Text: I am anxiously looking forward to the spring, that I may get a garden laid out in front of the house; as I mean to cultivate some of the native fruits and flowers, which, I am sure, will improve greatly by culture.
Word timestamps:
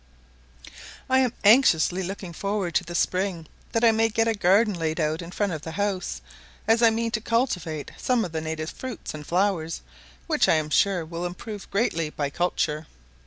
I 1.11 1.19
am 1.19 1.33
anxiously 1.43 2.01
looking 2.01 2.33
forward 2.33 2.73
to 2.73 2.83
the 2.83 2.95
spring, 2.95 3.45
that 3.71 3.83
I 3.83 3.91
may 3.91 4.09
get 4.09 4.27
a 4.27 4.33
garden 4.33 4.73
laid 4.73 4.99
out 4.99 5.21
in 5.21 5.29
front 5.29 5.51
of 5.53 5.61
the 5.61 5.73
house; 5.73 6.21
as 6.67 6.81
I 6.81 6.89
mean 6.89 7.11
to 7.11 7.21
cultivate 7.21 7.91
some 7.99 8.25
of 8.25 8.31
the 8.31 8.41
native 8.41 8.71
fruits 8.71 9.13
and 9.13 9.27
flowers, 9.27 9.83
which, 10.25 10.49
I 10.49 10.55
am 10.55 10.71
sure, 10.71 11.05
will 11.05 11.23
improve 11.23 11.69
greatly 11.69 12.09
by 12.09 12.31
culture. 12.31 12.87